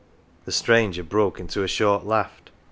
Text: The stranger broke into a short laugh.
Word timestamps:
The 0.45 0.51
stranger 0.51 1.03
broke 1.03 1.39
into 1.39 1.61
a 1.61 1.67
short 1.67 2.07
laugh. 2.07 2.41